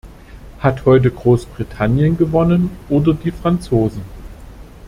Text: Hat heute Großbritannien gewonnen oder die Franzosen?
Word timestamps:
Hat 0.57 0.85
heute 0.85 1.11
Großbritannien 1.11 2.17
gewonnen 2.17 2.71
oder 2.89 3.13
die 3.13 3.29
Franzosen? 3.29 4.01